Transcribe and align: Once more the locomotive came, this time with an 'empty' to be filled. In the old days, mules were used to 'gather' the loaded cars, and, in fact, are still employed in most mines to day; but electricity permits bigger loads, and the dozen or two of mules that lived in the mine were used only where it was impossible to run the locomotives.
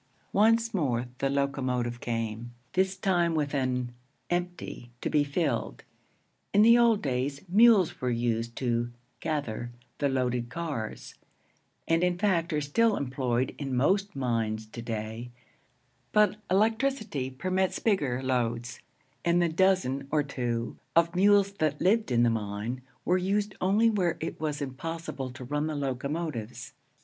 Once 0.33 0.73
more 0.73 1.05
the 1.19 1.29
locomotive 1.29 1.99
came, 1.99 2.55
this 2.73 2.97
time 2.97 3.35
with 3.35 3.53
an 3.53 3.91
'empty' 4.31 4.89
to 4.99 5.11
be 5.11 5.23
filled. 5.23 5.83
In 6.55 6.63
the 6.63 6.75
old 6.75 7.03
days, 7.03 7.41
mules 7.47 8.01
were 8.01 8.09
used 8.09 8.55
to 8.55 8.89
'gather' 9.19 9.71
the 9.99 10.09
loaded 10.09 10.49
cars, 10.49 11.13
and, 11.87 12.03
in 12.03 12.17
fact, 12.17 12.51
are 12.51 12.61
still 12.61 12.97
employed 12.97 13.53
in 13.59 13.75
most 13.75 14.15
mines 14.15 14.65
to 14.69 14.81
day; 14.81 15.29
but 16.11 16.35
electricity 16.49 17.29
permits 17.29 17.77
bigger 17.77 18.23
loads, 18.23 18.79
and 19.23 19.39
the 19.39 19.49
dozen 19.49 20.07
or 20.09 20.23
two 20.23 20.77
of 20.95 21.15
mules 21.15 21.51
that 21.51 21.79
lived 21.79 22.09
in 22.09 22.23
the 22.23 22.31
mine 22.31 22.81
were 23.05 23.19
used 23.19 23.53
only 23.61 23.87
where 23.87 24.17
it 24.19 24.39
was 24.41 24.63
impossible 24.63 25.29
to 25.29 25.43
run 25.43 25.67
the 25.67 25.75
locomotives. 25.75 26.73